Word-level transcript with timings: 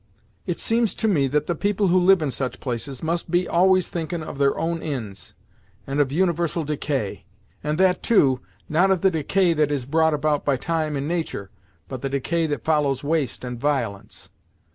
It 0.47 0.59
seems 0.59 0.95
to 0.95 1.07
me 1.07 1.27
that 1.27 1.45
the 1.45 1.53
people 1.53 1.89
who 1.89 1.99
live 1.99 2.23
in 2.23 2.31
such 2.31 2.59
places 2.59 3.03
must 3.03 3.29
be 3.29 3.47
always 3.47 3.87
thinkin' 3.87 4.23
of 4.23 4.39
their 4.39 4.57
own 4.57 4.79
inds, 4.81 5.35
and 5.85 5.99
of 5.99 6.11
universal 6.11 6.63
decay; 6.63 7.23
and 7.63 7.77
that, 7.77 8.01
too, 8.01 8.39
not 8.67 8.89
of 8.89 9.01
the 9.01 9.11
decay 9.11 9.53
that 9.53 9.69
is 9.69 9.85
brought 9.85 10.15
about 10.15 10.43
by 10.43 10.57
time 10.57 10.95
and 10.95 11.07
natur', 11.07 11.51
but 11.87 12.01
the 12.01 12.09
decay 12.09 12.47
that 12.47 12.65
follows 12.65 13.03
waste 13.03 13.43
and 13.45 13.59
violence. 13.61 14.31